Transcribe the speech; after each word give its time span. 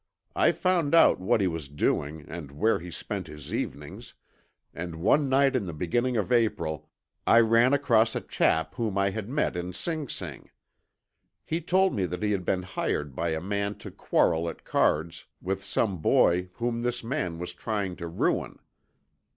I 0.35 0.51
found 0.51 0.95
out 0.95 1.19
what 1.19 1.41
he 1.41 1.47
was 1.47 1.69
doing 1.69 2.27
and 2.27 2.49
where 2.51 2.79
he 2.79 2.89
spent 2.89 3.27
his 3.27 3.53
evenings, 3.53 4.15
and 4.73 4.95
one 4.95 5.29
night 5.29 5.55
in 5.55 5.65
the 5.67 5.75
beginning 5.75 6.17
of 6.17 6.31
April 6.31 6.89
I 7.27 7.39
ran 7.41 7.71
across 7.71 8.15
a 8.15 8.21
chap 8.21 8.73
whom 8.73 8.97
I 8.97 9.11
had 9.11 9.29
met 9.29 9.55
in 9.55 9.73
Sing 9.73 10.09
Sing. 10.09 10.49
He 11.45 11.61
told 11.61 11.93
me 11.93 12.07
that 12.07 12.23
he 12.23 12.31
had 12.31 12.45
been 12.45 12.63
hired 12.63 13.15
by 13.15 13.29
a 13.29 13.39
man 13.41 13.75
to 13.77 13.91
quarrel 13.91 14.49
at 14.49 14.65
cards 14.65 15.27
with 15.39 15.61
some 15.63 15.99
boy 15.99 16.49
whom 16.53 16.81
this 16.81 17.03
man 17.03 17.37
was 17.37 17.53
trying 17.53 17.95
to 17.97 18.07
ruin. 18.07 18.57